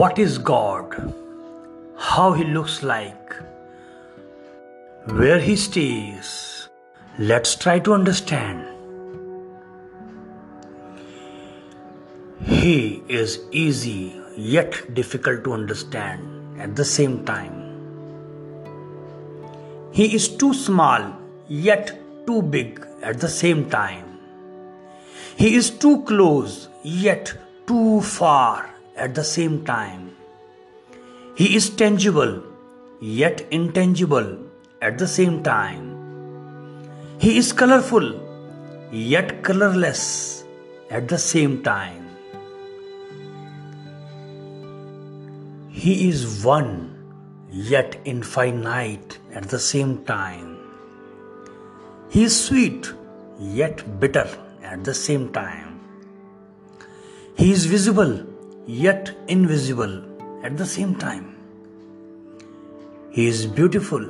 [0.00, 0.94] What is God?
[1.98, 3.34] How He looks like?
[5.16, 6.70] Where He stays?
[7.18, 8.64] Let's try to understand.
[12.46, 17.60] He is easy yet difficult to understand at the same time.
[19.92, 21.14] He is too small
[21.46, 21.94] yet
[22.26, 24.18] too big at the same time.
[25.36, 27.34] He is too close yet
[27.66, 30.16] too far at the same time.
[31.34, 32.42] He is tangible
[33.00, 34.38] yet intangible
[34.82, 35.86] at the same time.
[37.18, 38.20] He is colorful
[38.92, 40.44] yet colorless
[40.90, 42.08] at the same time.
[45.70, 46.90] He is one
[47.50, 50.58] yet infinite at the same time.
[52.10, 52.92] He is sweet
[53.38, 54.28] yet bitter
[54.62, 55.80] at the same time.
[57.36, 58.26] He is visible
[58.66, 60.02] yet invisible
[60.44, 61.36] at the same time.
[63.10, 64.04] He is beautiful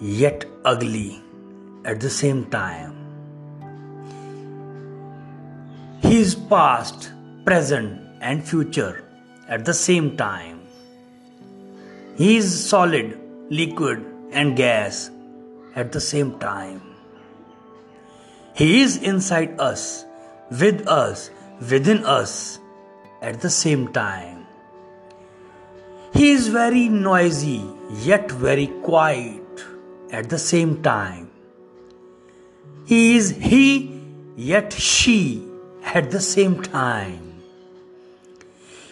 [0.00, 1.22] yet ugly
[1.84, 2.92] at the same time.
[6.02, 7.12] He is past,
[7.44, 9.04] present, and future
[9.48, 10.60] at the same time.
[12.16, 13.18] He is solid,
[13.50, 15.10] liquid, and gas
[15.74, 16.80] at the same time.
[18.54, 20.04] He is inside us,
[20.50, 22.58] with us, within us
[23.20, 24.46] at the same time.
[26.12, 29.64] He is very noisy yet very quiet
[30.10, 31.30] at the same time.
[32.86, 34.00] He is he
[34.36, 35.46] yet she
[35.82, 37.42] at the same time.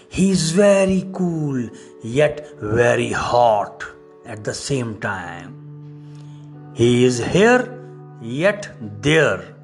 [0.08, 1.68] He is very cool
[2.02, 3.84] yet very hot
[4.24, 6.72] at the same time.
[6.74, 7.80] He is here
[8.20, 9.54] yet there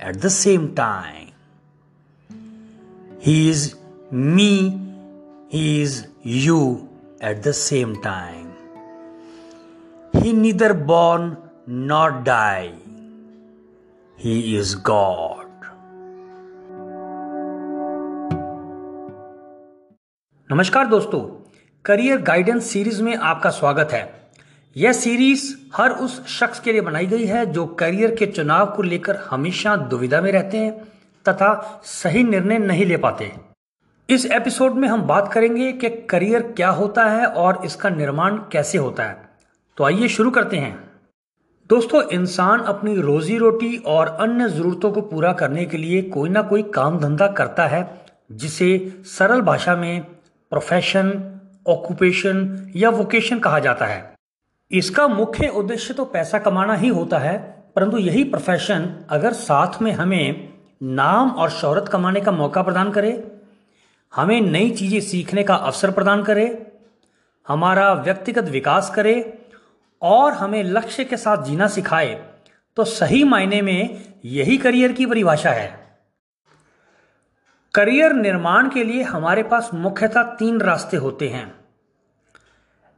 [0.00, 1.31] at the same time.
[3.22, 3.76] He is
[4.10, 4.80] me,
[5.48, 6.88] He is you
[7.20, 8.48] at the same time.
[10.14, 11.36] He neither born
[11.68, 12.72] nor die.
[14.18, 15.46] He is God.
[20.50, 21.20] नमस्कार दोस्तों
[21.84, 24.02] career guidance series में आपका स्वागत है
[24.76, 28.82] यह series हर उस शख्स के लिए बनाई गई है जो करियर के चुनाव को
[28.82, 30.92] लेकर हमेशा दुविधा में रहते हैं
[31.28, 33.32] तथा सही निर्णय नहीं ले पाते।
[34.08, 38.78] इस एपिसोड में हम बात करेंगे कि करियर क्या होता है और इसका निर्माण कैसे
[38.78, 39.30] होता है।
[39.78, 40.90] तो आइए शुरू करते हैं।
[41.70, 46.42] दोस्तों, इंसान अपनी रोजी रोटी और अन्य जरूरतों को पूरा करने के लिए कोई ना
[46.42, 50.02] कोई काम धंधा करता है, जिसे सरल भाषा में
[50.52, 51.08] प्रोफेशन
[51.68, 54.14] ऑक्यूपेशन या वोकेशन कहा जाता है।
[54.70, 57.38] इसका मुख्य उद्देश्य तो पैसा कमाना ही होता है,
[57.76, 60.51] परंतु यही प्रोफेशन अगर साथ में हमें
[60.82, 63.12] नाम और शोहरत कमाने का मौका प्रदान करे,
[64.12, 66.46] हमें नई चीज़ें सीखने का अवसर प्रदान करे,
[67.46, 69.14] हमारा व्यक्तिगत विकास करे
[70.02, 72.14] और हमें लक्ष्य के साथ जीना सिखाए
[72.76, 75.70] तो सही मायने में यही करियर की परिभाषा है।
[77.74, 81.46] करियर निर्माण के लिए हमारे पास मुख्यतः तीन रास्ते होते हैं।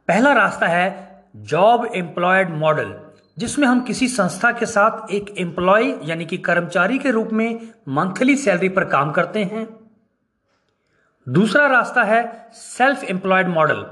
[0.07, 2.93] पहला रास्ता है जॉब एम्प्लॉयड मॉडल
[3.37, 8.35] जिसमें हम किसी संस्था के साथ एक एम्प्लॉय यानी कि कर्मचारी के रूप में मंथली
[8.35, 9.67] सैलरी पर काम करते हैं।
[11.27, 13.85] दूसरा रास्ता है सेल्फ एम्प्लॉयड मॉडल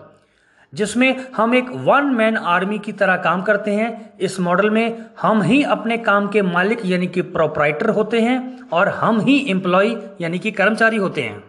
[0.74, 5.42] जिसमें हम एक वन मैन आर्मी की तरह काम करते हैं। इस मॉडल में हम
[5.42, 10.40] ही अपने काम के मालिक, यानी कि प्रोपराइटर होते हैं और हम ही एम्प्लॉय यानी
[10.40, 11.44] कि कर्मचारी होते हैं।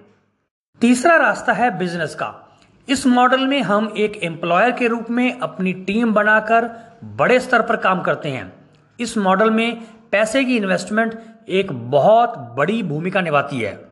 [0.81, 2.44] तीसरा रास्ता है बिज़नेस का
[2.89, 6.71] इस मॉडल में हम एक एम्प्लॉयर के रूप में अपनी टीम बनाकर
[7.05, 8.53] बड़े स्तर पर काम करते हैं।
[9.00, 9.81] इस मॉडल में
[10.12, 11.19] पैसे की इन्वेस्टमेंट
[11.49, 13.89] एक बहुत बड़ी भूमिका निभाती है।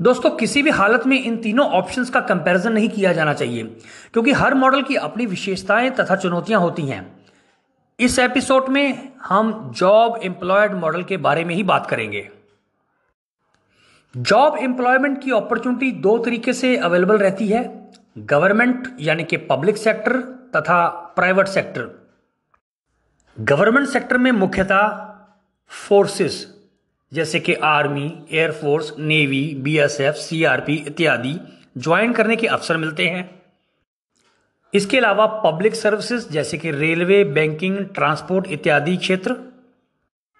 [0.00, 3.62] दोस्तों, किसी भी हालत में इन तीनों ऑप्शंस का कंपैरिजन नहीं किया जाना चाहिए,
[4.12, 7.16] क्योंकि हर मॉडल की अपनी विशेषताएँ तथा चुनौतियाँ होती हैं।
[7.98, 12.28] इस एपिसोड में हम जॉब एम्प्लॉयड मॉडल के बारे में ही बात करेंगे।
[14.16, 17.81] जॉब एम्प्लॉयमेंट की अपॉर्चुनिटी दो तरीके से अवेलेबल रहती है।
[18.18, 20.20] गवर्नमेंट यानी कि पब्लिक सेक्टर
[20.56, 22.10] तथा प्राइवेट सेक्टर।
[23.40, 25.14] गवर्नमेंट सेक्टर में मुख्यतः
[25.68, 26.54] फोर्सेस,
[27.12, 31.40] जैसे कि army air force navy, BSF, CRP इत्यादि
[31.78, 33.42] ज्वाइन करने के अवसर मिलते हैं।
[34.74, 39.36] इसके अलावा पब्लिक सर्विसेज़, जैसे कि रेलवे, बैंकिंग, ट्रांसपोर्ट इत्यादि क्षेत्र।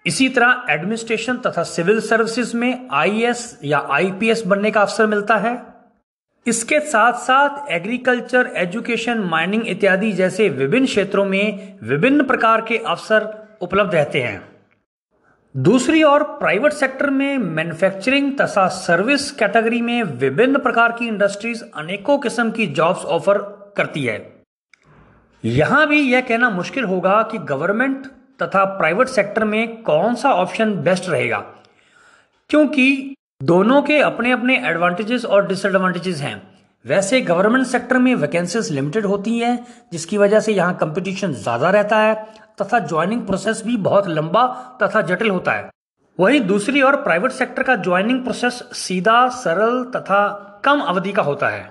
[0.07, 5.72] इसी तरह एडमिनिस्ट्रेशन तथा सिविल सर्विसेज़ में आईएएस या आईपीएस बनने का अवसर मिलता है।
[6.47, 13.29] इसके साथ साथ एग्रीकल्चर, एजुकेशन, माइनिंग इत्यादि जैसे विभिन्न क्षेत्रों में विभिन्न प्रकार के अवसर
[13.63, 14.43] उपलब्ध रहते हैं।
[15.55, 22.19] दूसरी ओर प्राइवेट सेक्टर में मैन्युफैक्चरिंग तथा सर्विस कैटेगरी में विभिन्न प्रकार की इंडस्ट्रीज़ अनेकों
[22.19, 23.39] किस्म की जॉब्स ऑफ़र
[23.77, 24.21] करती है।
[25.45, 28.07] यहाँ भी यह कहना मुश्किल होगा कि गवर्नमेंट
[28.43, 31.39] तथा प्राइवेट सेक्टर में कौन सा ऑप्शन बेस्ट रहेगा,
[32.51, 36.43] क्योंकि दोनों के अपने अपने एडवांटेजेस और डिसएडवांटेजेस हैं।
[36.85, 41.99] वैसे गवर्नमेंट सेक्टर में वैकेंसीज लिमिटेड होती हैं, जिसकी वजह से यहाँ कंपटीशन ज़्यादा रहता
[41.99, 42.15] है,
[42.63, 44.47] तथा ज्वाइनिंग प्रोसेस भी बहुत लंबा
[44.83, 45.69] तथा जटिल होता है।
[46.19, 51.49] वहीं दूसरी ओर प्राइवेट सेक्टर का ज्वाइनिंग प्रोसेस सीधा, सरल तथा कम अवधि का होता
[51.49, 51.69] है।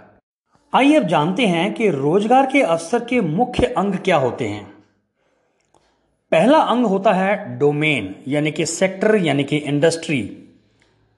[0.73, 4.65] आइए अब जानते हैं कि रोज़गार के अवसर के मुख्य अंग क्या होते हैं।
[6.31, 10.21] पहला अंग होता है डोमेन यानी कि सेक्टर यानी कि इंडस्ट्री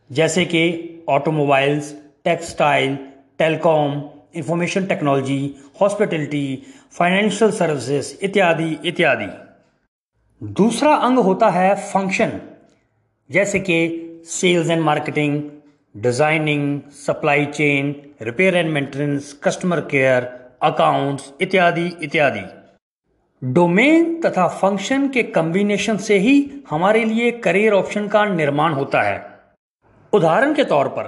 [0.09, 0.63] जैसे कि
[1.09, 2.95] automobiles textile
[3.39, 4.01] telecom
[4.35, 6.63] information technology hospitality
[6.97, 9.27] financial services इत्यादि इत्यादि।
[10.41, 12.39] दूसरा अंग होता है फ़ंक्शन
[13.29, 13.79] जैसे कि
[14.27, 15.41] sales and marketing
[15.95, 20.29] designing supply chain repair and maintenance customer care
[20.63, 22.45] accounts इत्यादि इत्यादि।
[23.41, 26.35] डोमेन तथा फ़ंक्शन के कॉम्बिनेशन से ही
[26.69, 29.32] हमारे लिए करियर ऑप्शन का निर्माण होता है।
[30.13, 31.05] उदाहरण के तौर पर,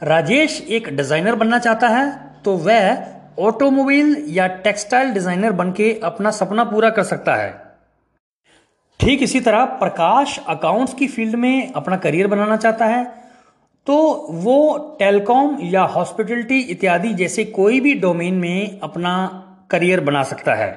[0.00, 2.06] राजेश एक डिज़ाइनर बनना चाहता है
[2.44, 3.06] तो वह
[3.40, 7.50] ऑटोमोबाइल या टेक्सटाइल डिज़ाइनर बनके अपना सपना पूरा कर सकता है।
[9.00, 13.04] ठीक इसी तरह प्रकाश अकाउंट्स की फ़ील्ड में अपना करियर बनाना चाहता है
[13.86, 13.94] तो
[14.42, 14.56] वो
[14.98, 19.14] टेलीकॉम या हॉस्पिटलिटी इत्यादि जैसे कोई भी डोमेन में अपना
[19.70, 20.70] करियर बना सकता है।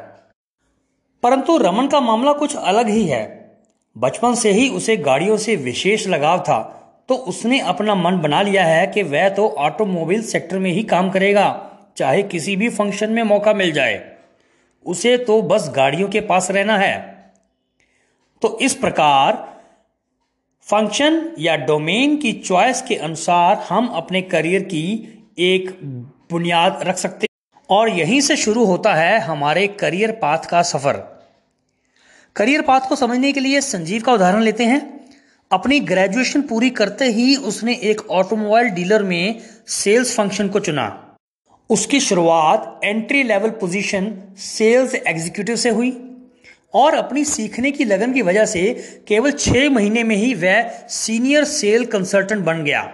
[1.23, 3.23] परंतु रमन का मामला कुछ अलग ही है।
[3.95, 6.57] बचपन से ही उसे गाड़ियों से विशेष लगाव था।
[7.09, 11.09] तो उसने अपना मन बना लिया है कि वह तो ऑटोमोबाइल सेक्टर में ही काम
[11.09, 11.47] करेगा,
[11.97, 14.03] चाहे किसी भी फ़ंक्शन में मौका मिल जाए।
[14.85, 16.95] उसे तो बस गाड़ियों के पास रहना है।
[18.41, 19.43] तो इस प्रकार
[20.67, 24.83] फ़ंक्शन या डोमेन की चॉइस के अनुसार हम अपने करियर की
[25.39, 25.69] एक
[26.31, 27.27] बुनियाद रख सकते
[27.69, 30.97] और यहीं से शुरू होता है हमारे करियर पाथ का सफ़र।
[32.35, 35.04] करियर पाथ को समझने के लिए संजीव का उदाहरण लेते हैं।
[35.51, 40.85] अपनी ग्रेजुएशन पूरी करते ही उसने एक ऑटोमोबाइल डीलर में सेल्स फ़ंक्शन को चुना।
[41.69, 45.91] उसकी शुरुआत entry level position sales executive से हुई
[46.73, 48.63] और अपनी सीखने की लगन की वजह से
[49.07, 52.91] केवल छह महीने में ही वह सीनियर सेल कंसल्टेंट बन गया।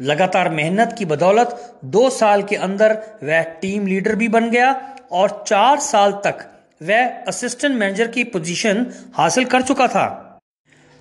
[0.00, 4.72] लगातार मेहनत की बदौलत दो साल के अंदर वह टीम लीडर भी बन गया
[5.12, 6.46] और चार साल तक
[6.82, 10.26] वह असिस्टेंट मैनेजर की पोजीशन हासिल कर चुका था।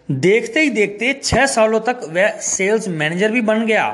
[0.09, 3.85] देखते ही देखते छह सालों तक वह सेल्स मैनेजर भी बन गया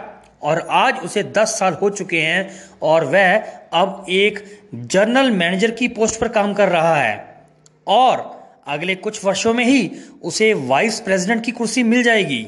[0.41, 2.49] और आज उसे दस साल हो चुके हैं
[2.81, 3.35] और वह
[3.73, 4.39] अब एक
[4.75, 7.43] जनरल मैनेजर की पोस्ट पर काम कर रहा है।
[7.87, 9.91] और अगले कुछ वर्षों में ही
[10.23, 12.47] उसे वाइस प्रेसिडेंट की कुर्सी मिल जाएगी।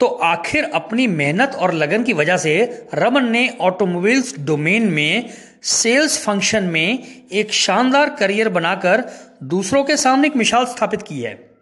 [0.00, 5.30] तो आखिर अपनी मेहनत और लगन की वजह से रमन ने ऑटोमोबाइल्स डोमेन में
[5.62, 6.98] सेल्स फ़ंक्शन में
[7.32, 9.04] एक शानदार करियर बनाकर
[9.42, 11.53] दूसरों के सामने एक मिसाल स्थापित की है।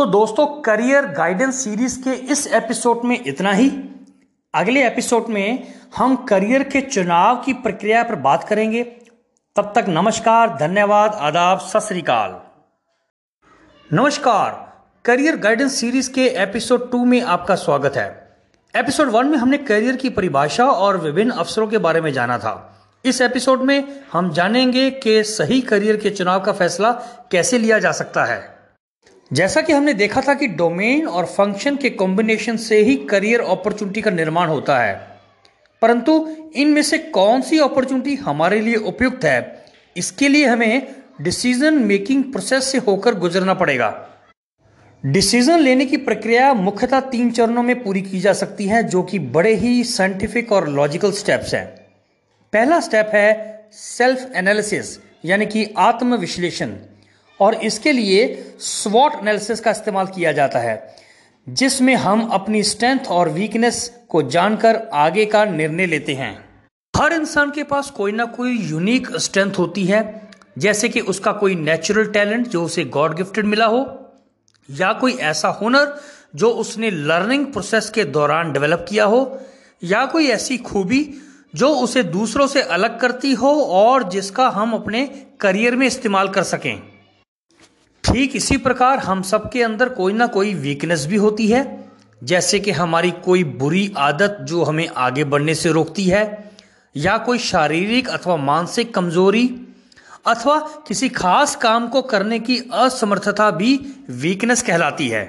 [0.00, 3.68] तो दोस्तों करियर गाइडेंस सीरीज़ के इस एपिसोड में इतना ही।
[4.54, 8.82] अगले एपिसोड में हम करियर के चुनाव की प्रक्रिया पर बात करेंगे।
[9.56, 12.40] तब तक नमस्कार, धन्यवाद, आदाब, सत श्रीकाल
[13.92, 14.72] नमस्कार
[15.04, 18.36] करियर गाइडेंस सीरीज़ के एपिसोड टू में आपका स्वागत है।
[18.76, 22.84] एपिसोड वन में हमने करियर की परिभाषा और विभिन्न अवसरों के बारे में जाना था।
[23.04, 26.92] इस एपिसोड में हम जानेंगे कि सही करियर के चुनाव का फैसला
[27.30, 28.59] कैसे लिया जा सकता है।
[29.30, 34.02] जैसा कि हमने देखा था कि डोमेन और फ़ंक्शन के कॉम्बिनेशन से ही करियर अपॉर्चुनिटी
[34.02, 34.94] का निर्माण होता है।
[35.82, 39.64] परंतु इनमें से कौन सी अपॉर्चुनिटी हमारे लिए उपयुक्त है,
[39.96, 44.06] इसके लिए हमें डिसीज़न मेकिंग प्रोसेस से होकर गुजरना पड़ेगा।
[45.04, 49.18] डिसीज़न लेने की प्रक्रिया मुख्यतः तीन चरणों में पूरी की जा सकती है, जो कि
[49.18, 51.66] बड़े ही साइंटिफिक और लॉजिकल स्टेप्स हैं।
[52.52, 56.74] पहला स्टेप है सेल्फ एनालिसिस, यानी कि आत्म विश्लेषण
[57.40, 60.96] और इसके लिए स्वॉट एनालिसिस का इस्तेमाल किया जाता है,
[61.46, 66.32] जिसमें हम अपनी स्ट्रेंथ और वीकनेस को जानकर आगे का निर्णय लेते हैं।
[66.94, 71.54] हर इंसान के पास कोई ना कोई यूनिक स्ट्रेंथ होती है, जैसे कि उसका कोई
[71.54, 73.80] नेचुरल टैलेंट जो उसे गॉड गिफ्टेड मिला हो,
[74.68, 75.98] या कोई ऐसा हुनर
[76.34, 79.38] जो उसने लर्निंग प्रोसेस के दौरान डेवलप किया हो,
[79.82, 81.02] या कोई ऐसी खूबी
[81.54, 85.06] जो उसे दूसरों से अलग करती हो और जिसका हम अपने
[85.40, 86.99] करियर में इस्तेमाल कर सकें।
[88.04, 91.88] ठीक इसी प्रकार हम सबके अंदर कोई ना कोई वीकनेस भी होती है,
[92.22, 96.52] जैसे कि हमारी कोई बुरी आदत जो हमें आगे बढ़ने से रोकती है,
[96.96, 99.46] या कोई शारीरिक अथवा मानसिक कमज़ोरी,
[100.26, 103.78] अथवा किसी खास काम को करने की असमर्थता भी
[104.10, 105.24] वीकनेस कहलाती है।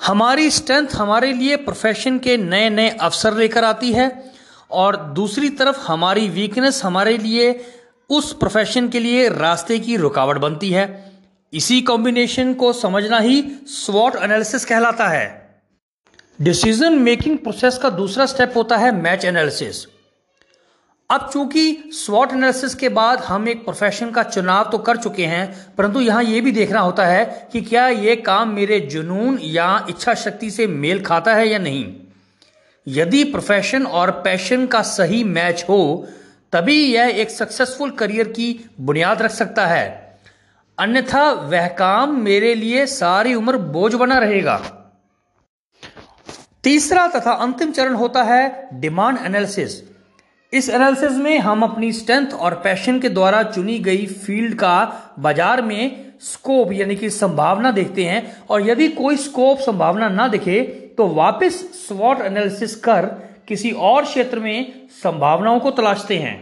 [0.00, 4.10] हमारी स्ट्रेंथ हमारे लिए प्रोफेशन के नए नए अवसर लेकर आती है,
[4.70, 7.52] और दूसरी तरफ़ हमारी वीकनेस हमारे लिए
[8.10, 11.09] उस प्रोफेशन के लिए रास्ते की रुकावट बनती है।
[11.52, 15.28] इसी कॉम्बिनेशन को समझना ही स्वॉट एनालिसिस कहलाता है।
[16.40, 19.86] डिसीज़न मेकिंग प्रोसेस का दूसरा स्टेप होता है मैच एनालिसिस
[21.10, 25.74] अब चूँकि स्वॉट एनालिसिस के बाद हम एक प्रोफेशन का चुनाव तो कर चुके हैं,
[25.76, 30.14] परंतु यहाँ यह भी देखना होता है कि क्या यह काम मेरे जुनून या इच्छा
[30.14, 31.84] शक्ति से मेल खाता है या नहीं।
[32.86, 36.06] यदि प्रोफेशन और पैशन का सही मैच हो,
[36.52, 40.09] तभी यह एक सक्सेसफुल करियर की बुनियाद रख सकता है।
[40.80, 44.56] अन्यथा वह काम मेरे लिए सारी उम्र बोझ बना रहेगा।
[46.64, 49.82] तीसरा तथा अंतिम चरण होता है डिमांड एनालिसिस।
[50.52, 54.72] इस एनालिसिस में हम अपनी स्ट्रेंथ और पैशन के द्वारा चुनी गई फ़ील्ड का
[55.18, 60.60] बाज़ार में स्कोप, यानी कि संभावना देखते हैं और यदि कोई स्कोप, संभावना ना दिखे
[60.98, 63.06] तो वापस स्वॉट एनालिसिस कर
[63.48, 66.36] किसी और क्षेत्र में संभावनाओं को तलाशते हैं।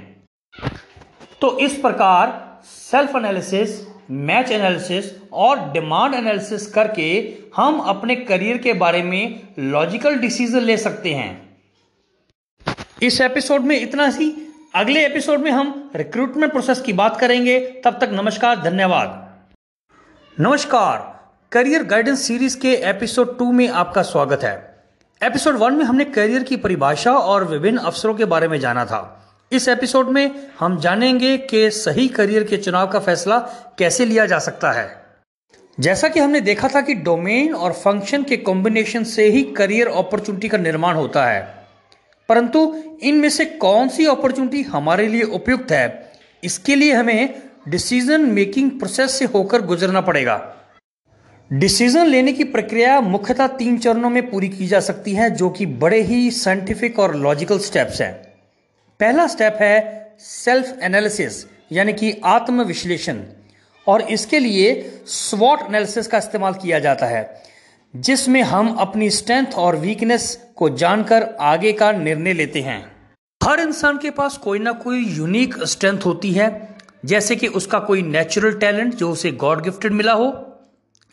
[1.41, 3.81] तो इस प्रकार सेल्फ एनालिसिस
[4.11, 10.77] मैच एनालिसिस और डिमांड एनालिसिस करके हम अपने करियर के बारे में लॉजिकल डिसीज़न ले
[10.77, 11.57] सकते हैं।
[13.03, 17.99] इस एपिसोड में इतना ही। अगले एपिसोड में हम रिक्रूटमेंट प्रोसेस की बात करेंगे। तब
[18.01, 19.39] तक नमस्कार, धन्यवाद।
[20.41, 21.21] नमस्कार।
[21.53, 24.85] करियर गाइडेंस सीरीज़ के एपिसोड टू में आपका स्वागत है।
[25.23, 29.28] एपिसोड वन में हमने करियर की परिभाषा और विभिन्न अवसरों के बारे में जाना था।
[29.53, 33.39] इस एपिसोड में हम जानेंगे कि सही करियर के चुनाव का फैसला
[33.79, 34.89] कैसे लिया जा सकता है।
[35.81, 40.49] जैसा कि हमने देखा था कि डोमेन और फ़ंक्शन के कॉम्बिनेशन से ही करियर अपॉर्चुनिटी
[40.49, 41.67] का निर्माण होता है।
[42.29, 46.13] परंतु इनमें से कौन सी अपॉर्चुनिटी हमारे लिए उपयुक्त है,
[46.45, 50.57] इसके लिए हमें डिसीज़न मेकिंग प्रोसेस से होकर गुजरना पड़ेगा।
[51.53, 55.67] डिसीज़न लेने की प्रक्रिया मुख्यतः तीन चरणों में पूरी की जा सकती है, जो कि
[55.67, 58.28] बड़े ही साइंटिफिक और लॉजिकल स्टेप्स हैं।
[59.01, 61.35] पहला स्टेप है सेल्फ एनालिसिस
[61.73, 63.21] यानी कि आत्म विश्लेषण
[63.87, 64.73] और इसके लिए
[65.07, 67.43] स्वॉट एनालिसिस का इस्तेमाल किया जाता है,
[67.95, 70.27] जिसमें हम अपनी स्ट्रेंथ और वीकनेस
[70.57, 72.81] को जानकर आगे का निर्णय लेते हैं।
[73.41, 78.03] हर इंसान के पास कोई ना कोई यूनिक स्ट्रेंथ होती है, जैसे कि उसका कोई
[78.03, 80.29] नेचुरल टैलेंट जो उसे गॉड गिफ्टेड मिला हो,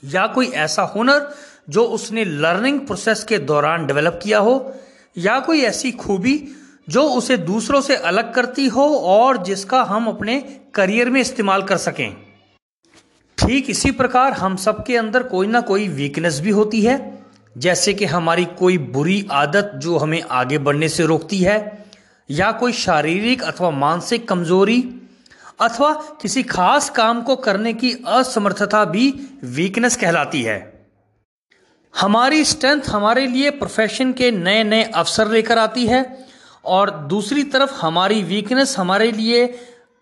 [0.04, 1.34] या कोई ऐसा हुनर
[1.70, 4.74] जो उसने लर्निंग प्रोसेस के दौरान डेवलप किया हो,
[5.18, 6.38] या कोई ऐसी खूबी
[6.88, 10.39] जो उसे दूसरों से अलग करती हो और जिसका हम अपने
[10.74, 12.15] करियर में इस्तेमाल कर सकें।
[13.38, 17.24] ठीक इसी प्रकार हम सबके अंदर कोई ना कोई वीकनेस भी होती है,
[17.56, 21.86] जैसे कि हमारी कोई बुरी आदत जो हमें आगे बढ़ने से रोकती है,
[22.30, 24.82] या कोई शारीरिक अथवा मानसिक कमज़ोरी,
[25.62, 29.10] अथवा किसी खास काम को करने की असमर्थता भी
[29.44, 30.58] वीकनेस कहलाती है।
[31.94, 36.04] हमारी स्ट्रेंथ हमारे लिए प्रोफेशन के नए नए अवसर लेकर आती है
[36.67, 39.48] और दूसरी तरफ़ हमारी वीकनेस हमारे लिए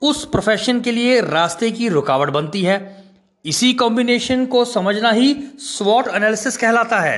[0.02, 2.82] उस प्रोफेशन के लिए रास्ते की रुकावट बनती है।
[3.46, 7.18] इसी कॉम्बिनेशन को समझना ही स्वॉट एनालिसिस कहलाता है।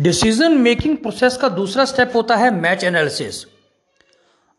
[0.00, 3.44] डिसीज़न मेकिंग प्रोसेस का दूसरा स्टेप होता है मैच एनालिसिस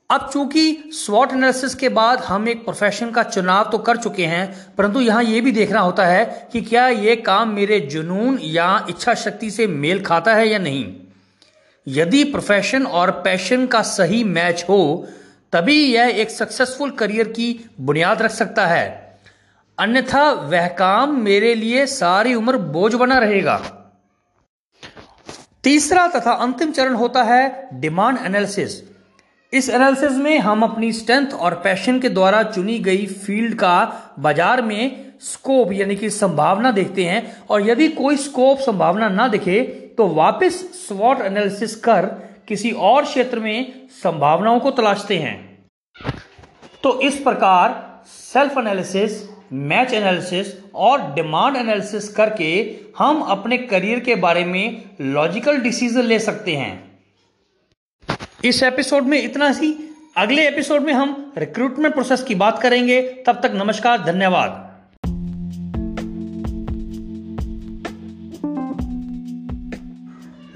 [0.09, 4.75] अब चूँकि स्वॉट एनालिसिस के बाद हम एक प्रोफेशन का चुनाव तो कर चुके हैं,
[4.75, 9.13] परंतु यहाँ यह भी देखना होता है कि क्या यह काम मेरे जुनून या इच्छा
[9.13, 10.83] शक्ति से मेल खाता है या नहीं।
[11.87, 15.07] यदि प्रोफेशन और पैशन का सही मैच हो,
[15.53, 18.85] तभी यह एक सक्सेसफुल करियर की बुनियाद रख सकता है।
[19.77, 23.57] अन्यथा, वह काम मेरे लिए सारी उम्र बोझ बना रहेगा।
[25.63, 28.81] तीसरा तथा अंतिम चरण होता है डिमांड एनालिसिस
[29.53, 34.61] इस एनालिसिस में हम अपनी स्ट्रेंथ और पैशन के द्वारा चुनी गई फ़ील्ड का बाज़ार
[34.61, 39.59] में स्कोप यानी कि संभावना देखते हैं, और यदि कोई स्कोप संभावना ना दिखे
[40.01, 40.53] तो वापस
[40.87, 42.05] स्वॉट एनालिसिस कर
[42.47, 45.65] किसी और क्षेत्र में संभावनाओं को तलाशते हैं।
[46.83, 54.15] तो इस प्रकार सेल्फ एनालिसिस मैच एनालिसिस और डिमांड एनालिसिस करके हम अपने करियर के
[54.15, 56.99] बारे में लॉजिकल डिसीज़न ले सकते हैं।
[58.45, 63.39] इस एपिसोड में इतना ही। अगले एपिसोड में हम रिक्रूटमेंट प्रोसेस की बात करेंगे। तब
[63.43, 64.70] तक नमस्कार, धन्यवाद।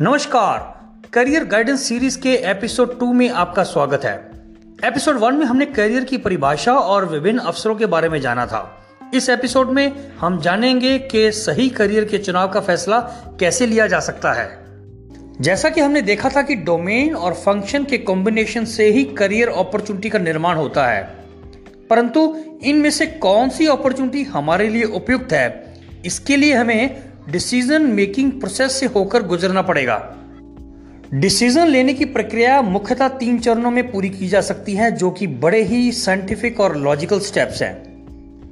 [0.02, 4.16] नमस्कार। करियर गाइडेंस सीरीज़ के एपिसोड टू में आपका स्वागत है।
[4.86, 8.86] एपिसोड वन में हमने करियर की परिभाषा और विभिन्न अवसरों के बारे में जाना था।
[9.14, 13.00] इस एपिसोड में हम जानेंगे कि सही करियर के चुनाव का फैसला
[13.40, 14.66] कैसे लिया जा सकता है।
[15.42, 20.10] जैसा कि हमने देखा था कि डोमेन और फ़ंक्शन के कॉम्बिनेशन से ही करियर अपॉर्चुनिटी
[20.10, 21.04] का निर्माण होता है।
[21.90, 25.74] परंतु इनमें से कौन सी अपॉर्चुनिटी हमारे लिए उपयुक्त है,
[26.06, 29.98] इसके लिए हमें डिसीज़न मेकिंग प्रोसेस से होकर गुजरना पड़ेगा।
[31.14, 35.28] डिसीज़न लेने की प्रक्रिया मुख्यतः तीन चरणों में पूरी की जा सकती है, जो कि
[35.28, 37.74] बड़े ही साइंटिफिक और लॉजिकल स्टेप्स हैं।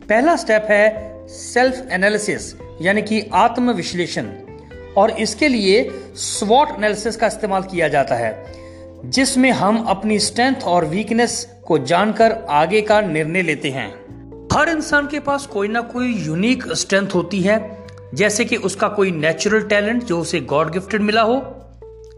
[0.10, 4.30] पहला स्टेप है सेल्फ एनालिसिस यानी कि आत्म विश्लेषण
[4.98, 8.34] और इसके लिए स्वॉट एनालिसिस का इस्तेमाल किया जाता है,
[9.06, 13.88] जिसमें हम अपनी स्ट्रेंथ और वीकनेस को जानकर आगे का निर्णय लेते हैं।
[14.54, 17.83] हर इंसान के पास कोई ना कोई यूनिक स्ट्रेंथ होती है
[18.14, 21.36] जैसे कि उसका कोई नेचुरल टैलेंट जो उसे गॉड गिफ्टेड मिला हो,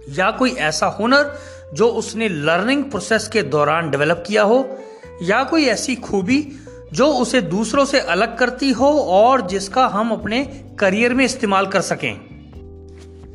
[0.09, 1.39] या कोई ऐसा हुनर
[1.73, 4.77] जो उसने लर्निंग प्रोसेस के दौरान डेवलप किया हो,
[5.21, 6.47] या कोई ऐसी खूबी
[6.93, 10.43] जो उसे दूसरों से अलग करती हो और जिसका हम अपने
[10.79, 12.13] करियर में इस्तेमाल कर सकें।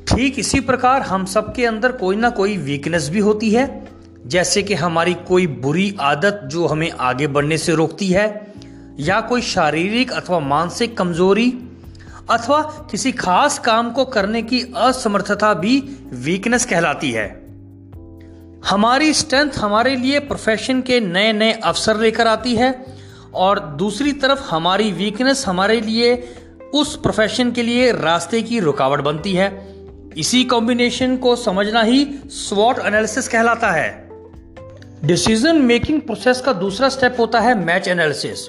[0.09, 3.87] ठीक इसी प्रकार हम सबके अंदर कोई ना कोई वीकनेस भी होती है,
[4.27, 8.55] जैसे कि हमारी कोई बुरी आदत जो हमें आगे बढ़ने से रोकती है,
[8.99, 11.53] या कोई शारीरिक अथवा मानसिक कमज़ोरी
[12.31, 15.79] अथवा किसी खास काम को करने की असमर्थता भी
[16.13, 17.29] वीकनेस कहलाती है।
[18.67, 22.85] हमारी स्ट्रेंथ हमारे लिए प्रोफेशन के नए नए अवसर लेकर आती है
[23.35, 26.15] और दूसरी तरफ़ हमारी वीकनेस हमारे लिए
[26.75, 29.75] उस प्रोफेशन के लिए रास्ते की रुकावट बनती है।
[30.17, 34.11] इसी कॉम्बिनेशन को समझना ही स्वॉट एनालिसिस कहलाता है।
[35.05, 38.49] डिसीज़न मेकिंग प्रोसेस का दूसरा स्टेप होता है मैच एनालिसिस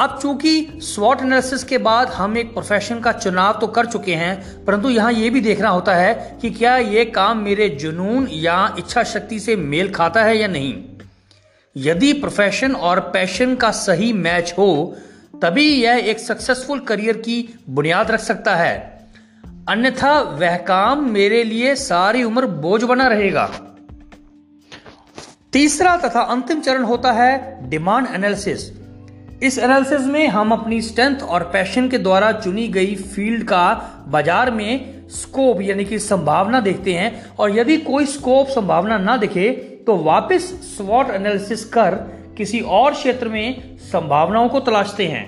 [0.00, 4.64] अब चूँकि स्वॉट एनालिसिस के बाद हम एक प्रोफेशन का चुनाव तो कर चुके हैं,
[4.64, 9.02] परंतु यहाँ यह भी देखना होता है कि क्या यह काम मेरे जुनून या इच्छा
[9.04, 10.74] शक्ति से मेल खाता है या नहीं।
[11.76, 14.96] यदि प्रोफेशन और पैशन का सही मैच हो,
[15.42, 18.78] तभी यह एक सक्सेसफुल करियर की बुनियाद रख सकता है।
[19.68, 23.50] अन्यथा वह काम मेरे लिए सारी उम्र बोझ बना रहेगा।
[25.52, 28.70] तीसरा तथा अंतिम चरण होता है डिमांड एनालिसिस
[29.42, 33.72] इस एनालिसिस में हम अपनी स्ट्रेंथ और पैशन के द्वारा चुनी गई फ़ील्ड का
[34.08, 39.50] बाज़ार में स्कोप यानी कि संभावना देखते हैं। और यदि कोई स्कोप संभावना ना दिखे
[39.86, 41.94] तो वापस स्वॉट एनालिसिस कर
[42.36, 45.24] किसी और क्षेत्र में संभावनाओं को तलाशते हैं।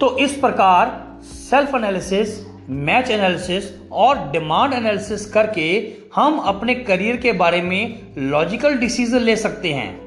[0.00, 5.68] तो इस प्रकार सेल्फ एनालिसिस मैच एनालिसिस और डिमांड एनालिसिस करके
[6.14, 10.03] हम अपने करियर के बारे में लॉजिकल डिसीज़न ले सकते हैं।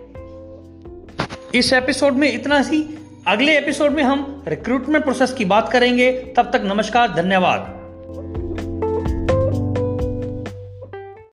[1.56, 6.50] इस एपिसोड में इतना ही। अगले एपिसोड में हम रिक्रूटमेंट प्रोसेस की बात करेंगे। तब
[6.54, 7.78] तक नमस्कार, धन्यवाद।